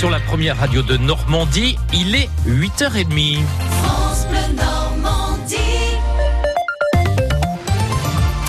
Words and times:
Sur 0.00 0.08
la 0.08 0.18
première 0.18 0.56
radio 0.56 0.80
de 0.80 0.96
Normandie, 0.96 1.76
il 1.92 2.14
est 2.14 2.30
8h30. 2.46 3.40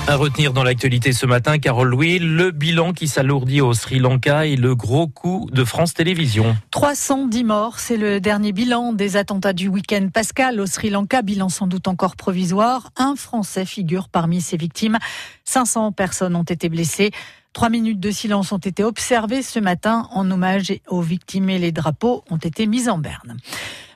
À 0.08 0.16
retenir 0.16 0.54
dans 0.54 0.64
l'actualité 0.64 1.12
ce 1.12 1.26
matin, 1.26 1.58
Carole 1.58 1.90
Louis, 1.90 2.20
le 2.20 2.52
bilan 2.52 2.94
qui 2.94 3.10
s'alourdit 3.10 3.60
au 3.60 3.74
Sri 3.74 4.00
Lanka 4.00 4.46
et 4.46 4.56
le 4.56 4.76
gros 4.76 5.10
coup 5.10 5.50
de 5.52 5.66
France 5.66 5.94
Télévisions. 5.94 6.56
310 6.72 7.44
morts, 7.44 7.80
c'est 7.80 7.98
le 7.98 8.22
dernier 8.22 8.54
bilan 8.54 8.94
des 8.94 9.18
attentats 9.18 9.52
du 9.52 9.68
week-end 9.68 10.08
pascal 10.14 10.58
au 10.62 10.66
Sri 10.66 10.90
Lanka, 10.90 11.22
bilan 11.22 11.50
sans 11.50 11.68
doute 11.68 11.90
encore 11.90 12.16
provisoire. 12.16 12.92
Un 12.96 13.18
Français 13.18 13.66
figure 13.66 14.08
parmi 14.08 14.40
ces 14.40 14.56
victimes. 14.56 15.00
500 15.44 15.92
personnes 15.92 16.38
ont 16.38 16.44
été 16.44 16.70
blessées. 16.70 17.12
Trois 17.54 17.70
minutes 17.70 18.00
de 18.00 18.12
silence 18.12 18.52
ont 18.52 18.58
été 18.58 18.84
observées 18.84 19.42
ce 19.42 19.60
matin 19.60 20.08
en 20.12 20.30
hommage 20.32 20.74
aux 20.88 21.02
victimes 21.02 21.50
et 21.50 21.60
les 21.60 21.72
drapeaux 21.72 22.24
ont 22.30 22.38
été 22.38 22.66
mis 22.66 22.90
en 22.90 22.98
berne. 22.98 23.38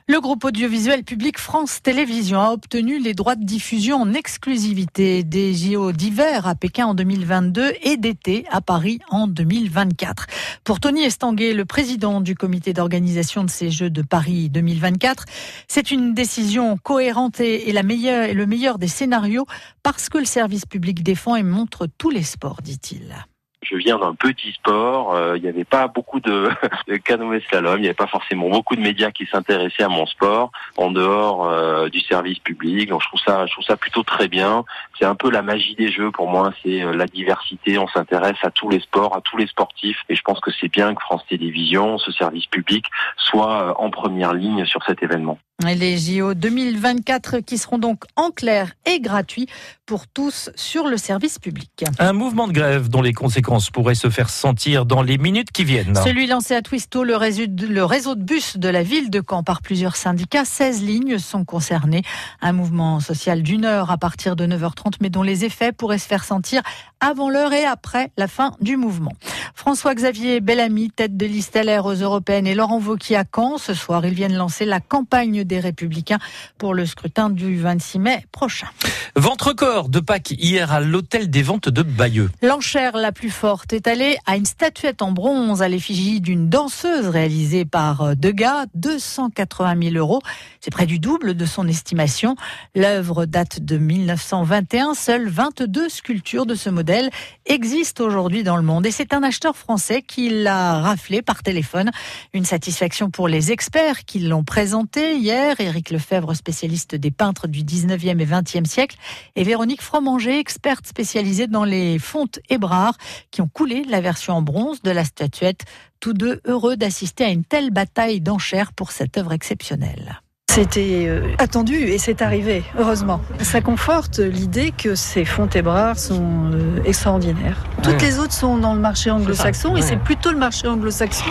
Le 0.08 0.20
groupe 0.20 0.44
audiovisuel 0.44 1.02
public 1.02 1.36
France 1.36 1.82
Télévisions 1.82 2.40
a 2.40 2.52
obtenu 2.52 3.00
les 3.00 3.12
droits 3.12 3.34
de 3.34 3.44
diffusion 3.44 3.96
en 3.96 4.12
exclusivité 4.14 5.24
des 5.24 5.52
JO 5.52 5.90
d'hiver 5.90 6.46
à 6.46 6.54
Pékin 6.54 6.86
en 6.86 6.94
2022 6.94 7.72
et 7.82 7.96
d'été 7.96 8.44
à 8.52 8.60
Paris 8.60 9.00
en 9.10 9.26
2024. 9.26 10.28
Pour 10.62 10.78
Tony 10.78 11.02
Estanguet, 11.02 11.54
le 11.54 11.64
président 11.64 12.20
du 12.20 12.36
comité 12.36 12.72
d'organisation 12.72 13.42
de 13.42 13.50
ces 13.50 13.72
Jeux 13.72 13.90
de 13.90 14.02
Paris 14.02 14.48
2024, 14.48 15.24
c'est 15.66 15.90
une 15.90 16.14
décision 16.14 16.76
cohérente 16.76 17.40
et 17.40 17.72
la 17.72 17.82
meilleure, 17.82 18.28
et 18.28 18.34
le 18.34 18.46
meilleur 18.46 18.78
des 18.78 18.86
scénarios 18.86 19.46
parce 19.82 20.08
que 20.08 20.18
le 20.18 20.24
service 20.24 20.66
public 20.66 21.02
défend 21.02 21.34
et 21.34 21.42
montre 21.42 21.88
tous 21.98 22.10
les 22.10 22.22
sports, 22.22 22.62
dit-il 22.62 23.26
je 23.62 23.76
viens 23.76 23.98
d'un 23.98 24.14
petit 24.14 24.52
sport. 24.52 25.14
Euh, 25.14 25.36
il 25.36 25.42
n'y 25.42 25.48
avait 25.48 25.64
pas 25.64 25.88
beaucoup 25.88 26.20
de, 26.20 26.50
de 26.88 26.96
canoë 26.96 27.40
slalom. 27.48 27.78
Il 27.78 27.82
n'y 27.82 27.86
avait 27.86 27.94
pas 27.94 28.06
forcément 28.06 28.48
beaucoup 28.48 28.76
de 28.76 28.80
médias 28.80 29.10
qui 29.10 29.26
s'intéressaient 29.26 29.82
à 29.82 29.88
mon 29.88 30.06
sport 30.06 30.52
en 30.76 30.90
dehors 30.90 31.48
euh, 31.48 31.88
du 31.88 32.00
service 32.00 32.38
public. 32.38 32.88
Donc 32.88 33.02
je 33.02 33.08
trouve 33.08 33.20
ça, 33.20 33.46
je 33.46 33.52
trouve 33.52 33.64
ça 33.64 33.76
plutôt 33.76 34.02
très 34.02 34.28
bien. 34.28 34.64
C'est 34.98 35.04
un 35.04 35.14
peu 35.14 35.30
la 35.30 35.42
magie 35.42 35.74
des 35.74 35.90
jeux 35.90 36.10
pour 36.10 36.28
moi. 36.28 36.52
C'est 36.62 36.82
euh, 36.82 36.94
la 36.94 37.06
diversité. 37.06 37.78
On 37.78 37.88
s'intéresse 37.88 38.38
à 38.42 38.50
tous 38.50 38.68
les 38.68 38.80
sports, 38.80 39.16
à 39.16 39.20
tous 39.20 39.36
les 39.36 39.46
sportifs. 39.46 39.98
Et 40.08 40.14
je 40.14 40.22
pense 40.22 40.40
que 40.40 40.50
c'est 40.60 40.70
bien 40.70 40.94
que 40.94 41.00
France 41.00 41.24
Télévisions, 41.28 41.98
ce 41.98 42.12
service 42.12 42.46
public, 42.46 42.86
soit 43.16 43.80
en 43.80 43.90
première 43.90 44.32
ligne 44.32 44.64
sur 44.66 44.82
cet 44.84 45.02
événement. 45.02 45.38
Les 45.64 45.96
JO 45.96 46.34
2024 46.34 47.38
qui 47.38 47.56
seront 47.56 47.78
donc 47.78 48.04
en 48.14 48.30
clair 48.30 48.72
et 48.84 49.00
gratuits 49.00 49.46
pour 49.86 50.06
tous 50.06 50.50
sur 50.54 50.86
le 50.86 50.98
service 50.98 51.38
public. 51.38 51.84
Un 51.98 52.12
mouvement 52.12 52.46
de 52.46 52.52
grève 52.52 52.90
dont 52.90 53.00
les 53.00 53.14
conséquences 53.14 53.70
pourraient 53.70 53.94
se 53.94 54.10
faire 54.10 54.28
sentir 54.28 54.84
dans 54.84 55.00
les 55.00 55.16
minutes 55.16 55.50
qui 55.52 55.64
viennent. 55.64 55.94
Celui 56.04 56.26
lancé 56.26 56.54
à 56.54 56.60
Twisto, 56.60 57.04
le 57.04 57.16
réseau, 57.16 57.46
de, 57.46 58.22
bus 58.22 58.58
de 58.58 58.68
la 58.68 58.82
ville 58.82 59.08
de 59.08 59.22
Caen 59.26 59.42
par 59.42 59.62
plusieurs 59.62 59.96
syndicats. 59.96 60.44
16 60.44 60.82
lignes 60.82 61.18
sont 61.18 61.46
concernées. 61.46 62.02
Un 62.42 62.52
mouvement 62.52 63.00
social 63.00 63.42
d'une 63.42 63.64
heure 63.64 63.90
à 63.90 63.96
partir 63.96 64.36
de 64.36 64.46
9h30 64.46 64.96
mais 65.00 65.08
dont 65.08 65.22
les 65.22 65.46
effets 65.46 65.72
pourraient 65.72 65.98
se 65.98 66.06
faire 66.06 66.24
sentir 66.24 66.60
avant 67.00 67.30
l'heure 67.30 67.54
et 67.54 67.64
après 67.64 68.12
la 68.18 68.28
fin 68.28 68.52
du 68.60 68.76
mouvement. 68.76 69.12
François-Xavier 69.54 70.40
Bellamy, 70.40 70.90
tête 70.90 71.16
de 71.16 71.24
liste 71.24 71.56
LR 71.56 71.86
aux 71.86 71.94
européennes 71.94 72.46
et 72.46 72.54
Laurent 72.54 72.78
Wauquiez 72.78 73.16
à 73.16 73.24
Caen. 73.24 73.56
Ce 73.56 73.72
soir, 73.72 74.04
ils 74.04 74.14
viennent 74.14 74.36
lancer 74.36 74.66
la 74.66 74.80
campagne 74.80 75.44
des 75.46 75.60
Républicains 75.60 76.18
pour 76.58 76.74
le 76.74 76.86
scrutin 76.86 77.30
du 77.30 77.58
26 77.58 77.98
mai 77.98 78.26
prochain. 78.32 78.68
Ventre 79.14 79.52
corps 79.52 79.88
de 79.88 80.00
Pâques 80.00 80.32
hier 80.32 80.72
à 80.72 80.80
l'hôtel 80.80 81.30
des 81.30 81.42
ventes 81.42 81.68
de 81.68 81.82
Bayeux. 81.82 82.30
L'enchère 82.42 82.96
la 82.96 83.12
plus 83.12 83.30
forte 83.30 83.72
est 83.72 83.86
allée 83.86 84.18
à 84.26 84.36
une 84.36 84.44
statuette 84.44 85.00
en 85.00 85.12
bronze 85.12 85.62
à 85.62 85.68
l'effigie 85.68 86.20
d'une 86.20 86.48
danseuse 86.48 87.08
réalisée 87.08 87.64
par 87.64 88.02
euh, 88.02 88.14
Degas, 88.14 88.66
280 88.74 89.90
000 89.90 89.96
euros. 89.96 90.20
C'est 90.60 90.70
près 90.70 90.86
du 90.86 90.98
double 90.98 91.34
de 91.34 91.46
son 91.46 91.66
estimation. 91.66 92.36
L'œuvre 92.74 93.24
date 93.24 93.60
de 93.60 93.78
1921. 93.78 94.94
Seules 94.94 95.28
22 95.28 95.88
sculptures 95.88 96.46
de 96.46 96.54
ce 96.54 96.68
modèle 96.68 97.10
existent 97.46 98.04
aujourd'hui 98.04 98.42
dans 98.42 98.56
le 98.56 98.62
monde. 98.62 98.86
Et 98.86 98.90
c'est 98.90 99.14
un 99.14 99.22
acheteur 99.22 99.56
français 99.56 100.02
qui 100.02 100.28
l'a 100.28 100.80
raflé 100.80 101.22
par 101.22 101.42
téléphone. 101.42 101.90
Une 102.34 102.44
satisfaction 102.44 103.10
pour 103.10 103.28
les 103.28 103.52
experts 103.52 104.04
qui 104.04 104.18
l'ont 104.18 104.44
présenté 104.44 105.16
hier 105.16 105.35
Éric 105.36 105.90
Lefebvre, 105.90 106.34
spécialiste 106.34 106.94
des 106.94 107.10
peintres 107.10 107.46
du 107.46 107.62
19e 107.62 108.20
et 108.20 108.26
20e 108.26 108.64
siècle, 108.64 108.96
et 109.34 109.44
Véronique 109.44 109.82
Fromanger, 109.82 110.38
experte 110.38 110.86
spécialisée 110.86 111.46
dans 111.46 111.64
les 111.64 111.98
fontes 111.98 112.40
ébrard, 112.48 112.96
qui 113.30 113.42
ont 113.42 113.48
coulé 113.48 113.84
la 113.84 114.00
version 114.00 114.34
en 114.34 114.42
bronze 114.42 114.82
de 114.82 114.90
la 114.90 115.04
statuette. 115.04 115.64
Tous 116.00 116.14
deux 116.14 116.40
heureux 116.46 116.76
d'assister 116.76 117.24
à 117.24 117.30
une 117.30 117.44
telle 117.44 117.70
bataille 117.70 118.20
d'enchères 118.20 118.72
pour 118.72 118.92
cette 118.92 119.18
œuvre 119.18 119.32
exceptionnelle. 119.32 120.20
C'était 120.56 121.04
euh, 121.06 121.34
attendu 121.36 121.74
et 121.74 121.98
c'est 121.98 122.22
arrivé, 122.22 122.64
heureusement. 122.78 123.20
Ça 123.42 123.60
conforte 123.60 124.20
l'idée 124.20 124.72
que 124.72 124.94
ces 124.94 125.26
fonds 125.26 125.48
ébrard 125.48 125.98
sont 125.98 126.50
euh, 126.50 126.80
extraordinaires. 126.86 127.62
Toutes 127.82 128.00
les 128.00 128.18
autres 128.18 128.32
sont 128.32 128.56
dans 128.56 128.72
le 128.72 128.80
marché 128.80 129.10
anglo-saxon 129.10 129.76
et 129.76 129.82
c'est 129.82 129.98
plutôt 129.98 130.30
le 130.30 130.38
marché 130.38 130.66
anglo-saxon 130.66 131.26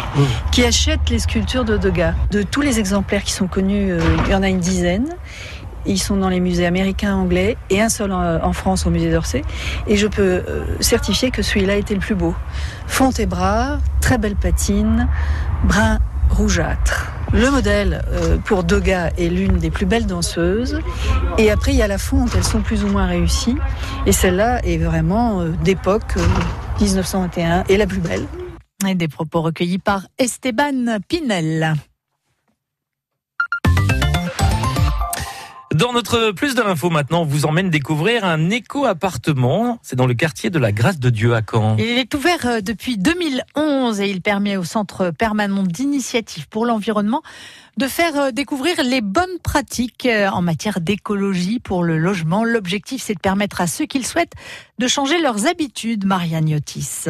qui 0.51 0.63
achète 0.63 1.09
les 1.09 1.17
sculptures 1.17 1.65
de 1.65 1.75
Degas. 1.75 2.13
De 2.29 2.43
tous 2.43 2.61
les 2.61 2.77
exemplaires 2.77 3.23
qui 3.23 3.31
sont 3.31 3.47
connus, 3.47 3.93
euh, 3.93 3.99
il 4.27 4.31
y 4.31 4.35
en 4.35 4.43
a 4.43 4.47
une 4.47 4.59
dizaine. 4.59 5.07
Ils 5.87 5.97
sont 5.97 6.17
dans 6.17 6.29
les 6.29 6.39
musées 6.39 6.67
américains, 6.67 7.15
anglais 7.15 7.57
et 7.71 7.81
un 7.81 7.89
seul 7.89 8.11
en 8.11 8.53
France 8.53 8.85
au 8.85 8.91
musée 8.91 9.09
d'Orsay. 9.09 9.41
Et 9.87 9.97
je 9.97 10.05
peux 10.05 10.43
certifier 10.81 11.31
que 11.31 11.41
celui-là 11.41 11.77
était 11.77 11.95
le 11.95 11.99
plus 11.99 12.15
beau. 12.15 12.35
Font 12.85 13.09
ébrard, 13.09 13.79
très 14.01 14.19
belle 14.19 14.35
patine, 14.35 15.07
brun 15.63 15.97
rougeâtre. 16.29 17.14
Le 17.33 17.49
modèle 17.51 18.03
euh, 18.11 18.37
pour 18.37 18.63
Doga 18.63 19.09
est 19.17 19.29
l'une 19.29 19.57
des 19.57 19.69
plus 19.69 19.85
belles 19.85 20.05
danseuses. 20.05 20.79
Et 21.37 21.51
après, 21.51 21.73
il 21.73 21.77
y 21.77 21.81
a 21.81 21.87
la 21.87 21.97
fonte, 21.97 22.31
elles 22.35 22.43
sont 22.43 22.61
plus 22.61 22.83
ou 22.83 22.87
moins 22.87 23.05
réussies. 23.05 23.57
Et 24.05 24.11
celle-là 24.11 24.63
est 24.65 24.77
vraiment 24.77 25.41
euh, 25.41 25.49
d'époque 25.63 26.15
1921 26.79 27.59
euh, 27.59 27.63
et 27.69 27.77
la 27.77 27.87
plus 27.87 27.99
belle. 27.99 28.25
Des 28.95 29.07
propos 29.07 29.41
recueillis 29.41 29.79
par 29.79 30.05
Esteban 30.19 30.99
Pinel. 31.07 31.75
Dans 35.75 35.91
notre 35.91 36.31
plus 36.31 36.55
de 36.55 36.61
l'info 36.61 36.89
maintenant, 36.89 37.23
on 37.23 37.25
vous 37.25 37.45
emmène 37.45 37.69
découvrir 37.69 38.23
un 38.23 38.49
éco-appartement. 38.49 39.77
C'est 39.81 39.97
dans 39.97 40.07
le 40.07 40.13
quartier 40.13 40.49
de 40.49 40.57
la 40.57 40.71
Grâce 40.71 40.99
de 40.99 41.09
Dieu 41.09 41.35
à 41.35 41.41
Caen. 41.41 41.75
Il 41.77 41.97
est 41.97 42.13
ouvert 42.13 42.45
euh, 42.45 42.61
depuis 42.61 42.97
2011 42.97 43.99
et 43.99 44.09
il 44.09 44.21
permet 44.21 44.55
au 44.55 44.63
Centre 44.63 45.11
permanent 45.11 45.63
d'initiative 45.63 46.47
pour 46.47 46.65
l'environnement 46.65 47.23
de 47.75 47.87
faire 47.87 48.17
euh, 48.17 48.31
découvrir 48.31 48.81
les 48.85 49.01
bonnes 49.01 49.37
pratiques 49.43 50.05
euh, 50.05 50.29
en 50.29 50.41
matière 50.41 50.79
d'écologie 50.79 51.59
pour 51.59 51.83
le 51.83 51.97
logement. 51.97 52.45
L'objectif, 52.45 53.01
c'est 53.03 53.15
de 53.15 53.19
permettre 53.19 53.59
à 53.59 53.67
ceux 53.67 53.85
qui 53.85 53.97
le 53.97 54.05
souhaitent 54.05 54.35
de 54.79 54.87
changer 54.87 55.19
leurs 55.19 55.45
habitudes. 55.45 56.05
Marianne 56.05 56.47
Yotis. 56.47 57.09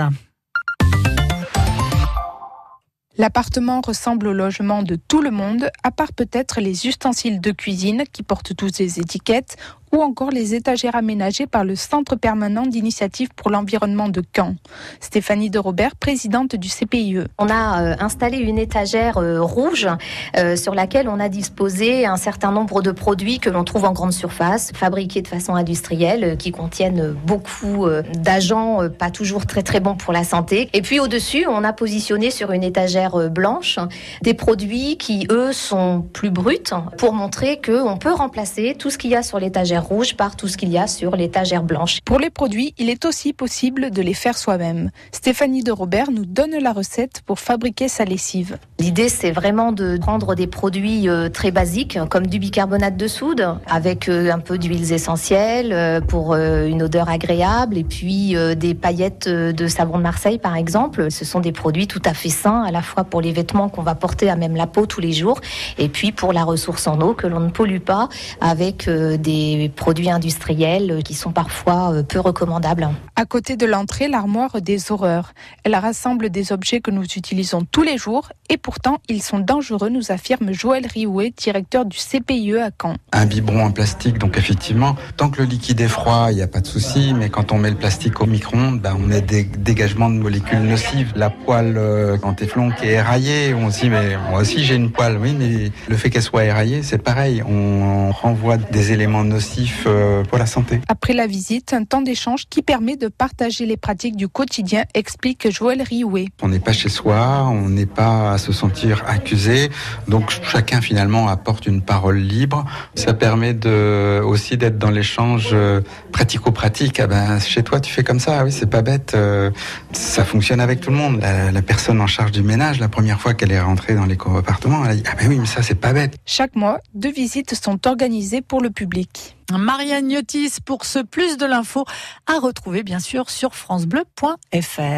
L'appartement 3.17 3.79
ressemble 3.79 4.27
au 4.27 4.33
logement 4.33 4.83
de 4.83 4.97
tout 4.97 5.21
le 5.21 5.31
monde, 5.31 5.69
à 5.83 5.91
part 5.91 6.11
peut-être 6.11 6.59
les 6.59 6.85
ustensiles 6.85 7.39
de 7.39 7.51
cuisine 7.51 8.03
qui 8.11 8.23
portent 8.23 8.55
tous 8.55 8.71
des 8.73 8.99
étiquettes 8.99 9.55
ou 9.95 10.01
encore 10.01 10.29
les 10.29 10.55
étagères 10.55 10.95
aménagées 10.95 11.47
par 11.47 11.63
le 11.63 11.75
Centre 11.75 12.17
permanent 12.17 12.65
d'initiative 12.65 13.29
pour 13.33 13.49
l'environnement 13.49 14.09
de 14.09 14.21
Caen. 14.35 14.55
Stéphanie 14.99 15.49
de 15.49 15.57
Robert, 15.57 15.95
présidente 15.95 16.57
du 16.57 16.67
CPIE. 16.67 17.19
On 17.39 17.47
a 17.47 17.81
euh, 17.81 17.95
installé 17.99 18.37
une 18.37 18.57
étagère 18.57 19.17
euh, 19.17 19.41
rouge 19.41 19.87
euh, 20.35 20.57
sur 20.57 20.75
laquelle 20.75 21.07
on 21.07 21.19
a 21.21 21.29
disposé 21.29 22.05
un 22.05 22.17
certain 22.17 22.51
nombre 22.51 22.81
de 22.81 22.91
produits 22.91 23.39
que 23.39 23.49
l'on 23.49 23.63
trouve 23.63 23.85
en 23.85 23.93
grande 23.93 24.11
surface, 24.11 24.73
fabriqués 24.75 25.21
de 25.21 25.29
façon 25.29 25.55
industrielle, 25.55 26.35
qui 26.37 26.51
contiennent 26.51 27.15
beaucoup 27.25 27.87
d'agents 28.15 28.89
pas 28.89 29.11
toujours 29.11 29.45
très 29.45 29.63
très 29.63 29.79
bons 29.79 29.95
pour 29.95 30.11
la 30.11 30.23
santé. 30.23 30.69
Et 30.73 30.81
puis 30.81 30.99
au-dessus, 30.99 31.45
on 31.47 31.63
a 31.63 31.71
positionné 31.71 32.31
sur 32.31 32.51
une 32.51 32.63
étagère 32.63 33.29
blanche 33.29 33.79
des 34.21 34.33
produits 34.33 34.97
qui, 34.97 35.27
eux, 35.31 35.53
sont 35.53 36.01
plus 36.13 36.31
bruts 36.31 36.73
pour 36.97 37.13
montrer 37.13 37.61
qu'on 37.61 37.97
peut 37.97 38.13
remplacer 38.13 38.75
tout 38.77 38.89
ce 38.89 38.97
qu'il 38.97 39.11
y 39.11 39.15
a 39.15 39.23
sur 39.23 39.39
l'étagère 39.39 39.84
rouge 39.85 40.15
par 40.15 40.35
tout 40.35 40.47
ce 40.47 40.57
qu'il 40.57 40.69
y 40.69 40.77
a 40.77 40.87
sur 40.87 41.15
l'étagère 41.15 41.63
blanche. 41.63 41.99
Pour 42.05 42.19
les 42.19 42.29
produits, 42.29 42.73
il 42.77 42.89
est 42.89 43.05
aussi 43.05 43.33
possible 43.33 43.91
de 43.91 44.01
les 44.01 44.13
faire 44.13 44.37
soi-même. 44.37 44.91
Stéphanie 45.11 45.63
de 45.63 45.71
Robert 45.71 46.11
nous 46.11 46.25
donne 46.25 46.55
la 46.59 46.73
recette 46.73 47.21
pour 47.25 47.39
fabriquer 47.39 47.87
sa 47.87 48.05
lessive. 48.05 48.57
L'idée, 48.79 49.09
c'est 49.09 49.31
vraiment 49.31 49.71
de 49.71 49.97
prendre 49.97 50.35
des 50.35 50.47
produits 50.47 51.07
euh, 51.07 51.29
très 51.29 51.51
basiques, 51.51 51.97
comme 52.09 52.27
du 52.27 52.39
bicarbonate 52.39 52.97
de 52.97 53.07
soude, 53.07 53.47
avec 53.67 54.09
euh, 54.09 54.31
un 54.31 54.39
peu 54.39 54.57
d'huiles 54.57 54.91
essentielles 54.91 55.71
euh, 55.71 56.01
pour 56.01 56.35
une 56.35 56.83
odeur 56.83 57.09
agréable, 57.09 57.77
et 57.77 57.83
puis 57.83 58.35
des 58.55 58.73
paillettes 58.73 59.27
de 59.27 59.67
savon 59.67 59.97
de 59.97 60.03
Marseille, 60.03 60.37
par 60.37 60.55
exemple. 60.55 61.11
Ce 61.11 61.25
sont 61.25 61.39
des 61.39 61.51
produits 61.51 61.87
tout 61.87 62.01
à 62.05 62.13
fait 62.13 62.29
sains, 62.29 62.63
à 62.63 62.71
la 62.71 62.81
fois 62.81 63.03
pour 63.03 63.21
les 63.21 63.31
vêtements 63.31 63.69
qu'on 63.69 63.81
va 63.81 63.95
porter 63.95 64.29
à 64.29 64.35
même 64.35 64.55
la 64.55 64.67
peau 64.67 64.85
tous 64.85 65.01
les 65.01 65.13
jours, 65.13 65.39
et 65.77 65.89
puis 65.89 66.11
pour 66.11 66.33
la 66.33 66.43
ressource 66.43 66.87
en 66.87 66.99
eau 67.01 67.13
que 67.13 67.27
l'on 67.27 67.39
ne 67.39 67.49
pollue 67.49 67.79
pas 67.79 68.09
avec 68.41 68.89
des 68.89 69.71
produits 69.75 70.09
industriels 70.09 71.01
qui 71.03 71.13
sont 71.13 71.31
parfois 71.31 71.93
peu 72.07 72.19
recommandables. 72.19 72.89
À 73.15 73.25
côté 73.25 73.55
de 73.55 73.65
l'entrée, 73.65 74.07
l'armoire 74.07 74.61
des 74.61 74.91
horreurs. 74.91 75.33
Elle 75.63 75.75
rassemble 75.75 76.29
des 76.29 76.51
objets 76.51 76.81
que 76.81 76.91
nous 76.91 77.03
utilisons 77.03 77.65
tous 77.69 77.83
les 77.83 77.97
jours 77.97 78.29
et 78.49 78.57
pourtant 78.57 78.97
ils 79.09 79.21
sont 79.21 79.39
dangereux, 79.39 79.89
nous 79.89 80.11
affirme 80.11 80.51
Joël 80.51 80.85
Riouet, 80.85 81.33
directeur 81.35 81.85
du 81.85 81.97
CPIE 81.97 82.57
à 82.57 82.69
Caen. 82.81 82.95
Un 83.11 83.25
biberon 83.25 83.65
en 83.65 83.71
plastique, 83.71 84.17
donc 84.17 84.37
effectivement, 84.37 84.95
tant 85.17 85.29
que 85.29 85.41
le 85.41 85.47
liquide 85.47 85.81
est 85.81 85.87
froid, 85.87 86.27
il 86.29 86.35
n'y 86.35 86.41
a 86.41 86.47
pas 86.47 86.61
de 86.61 86.67
souci, 86.67 87.13
mais 87.17 87.29
quand 87.29 87.51
on 87.51 87.57
met 87.57 87.69
le 87.69 87.77
plastique 87.77 88.21
au 88.21 88.25
micro-ondes, 88.25 88.79
bah, 88.81 88.95
on 88.99 89.11
a 89.11 89.19
des 89.21 89.43
dégagements 89.43 90.09
de 90.09 90.15
molécules 90.15 90.59
nocives. 90.59 91.13
La 91.15 91.29
poêle 91.29 91.75
euh, 91.77 92.17
en 92.23 92.33
téflon 92.33 92.71
qui 92.71 92.85
est 92.85 92.93
éraillée, 92.93 93.53
on 93.53 93.71
se 93.71 93.81
dit, 93.81 93.89
mais 93.89 94.17
moi 94.29 94.41
aussi 94.41 94.63
j'ai 94.63 94.75
une 94.75 94.91
poêle, 94.91 95.17
oui, 95.17 95.35
mais 95.37 95.71
le 95.87 95.97
fait 95.97 96.09
qu'elle 96.09 96.21
soit 96.21 96.45
éraillée, 96.45 96.83
c'est 96.83 96.97
pareil, 96.97 97.43
on 97.43 98.11
renvoie 98.11 98.57
des 98.57 98.91
éléments 98.91 99.23
nocifs 99.23 99.54
euh, 99.85 100.23
pour 100.23 100.37
la 100.37 100.45
santé. 100.45 100.81
Après 100.87 101.13
la 101.13 101.27
visite, 101.27 101.73
un 101.73 101.83
temps 101.83 102.01
d'échange 102.01 102.45
qui 102.49 102.61
permet 102.61 102.95
de 102.97 103.07
partager 103.07 103.65
les 103.65 103.77
pratiques 103.77 104.15
du 104.15 104.27
quotidien, 104.27 104.83
explique 104.93 105.49
Joël 105.51 105.81
Riouet. 105.81 106.27
On 106.41 106.49
n'est 106.49 106.59
pas 106.59 106.73
chez 106.73 106.89
soi, 106.89 107.47
on 107.49 107.69
n'est 107.69 107.85
pas 107.85 108.33
à 108.33 108.37
se 108.37 108.51
sentir 108.51 109.03
accusé, 109.07 109.69
donc 110.07 110.31
chacun 110.43 110.81
finalement 110.81 111.27
apporte 111.27 111.67
une 111.67 111.81
parole 111.81 112.17
libre. 112.17 112.65
Ça 112.95 113.13
permet 113.13 113.53
de, 113.53 114.21
aussi 114.23 114.57
d'être 114.57 114.77
dans 114.77 114.91
l'échange 114.91 115.49
euh, 115.53 115.81
pratico-pratique. 116.11 116.99
Ah 116.99 117.07
ben, 117.07 117.39
chez 117.39 117.63
toi, 117.63 117.79
tu 117.79 117.91
fais 117.91 118.03
comme 118.03 118.19
ça, 118.19 118.43
oui, 118.43 118.51
c'est 118.51 118.69
pas 118.69 118.81
bête. 118.81 119.13
Euh, 119.15 119.51
ça 119.91 120.25
fonctionne 120.25 120.59
avec 120.59 120.81
tout 120.81 120.91
le 120.91 120.97
monde. 120.97 121.21
La, 121.21 121.61
personne 121.61 121.99
en 122.01 122.07
charge 122.07 122.31
du 122.31 122.43
ménage, 122.43 122.79
la 122.79 122.89
première 122.89 123.19
fois 123.19 123.33
qu'elle 123.33 123.51
est 123.51 123.61
rentrée 123.61 123.95
dans 123.95 124.05
les 124.05 124.17
appartements, 124.37 124.83
elle 124.85 124.91
a 124.91 124.95
dit 124.95 125.03
Ah 125.07 125.15
ben 125.17 125.27
oui, 125.27 125.39
mais 125.39 125.45
ça, 125.45 125.61
c'est 125.61 125.75
pas 125.75 125.93
bête. 125.93 126.15
Chaque 126.25 126.55
mois, 126.55 126.79
deux 126.93 127.11
visites 127.11 127.55
sont 127.55 127.87
organisées 127.87 128.41
pour 128.41 128.61
le 128.61 128.69
public. 128.69 129.35
Marianne 129.51 130.07
Niotis 130.07 130.53
pour 130.65 130.85
ce 130.85 130.99
plus 130.99 131.37
de 131.37 131.45
l'info 131.45 131.85
à 132.27 132.39
retrouver 132.39 132.83
bien 132.83 132.99
sûr 132.99 133.29
sur 133.29 133.55
francebleu.fr. 133.55 134.93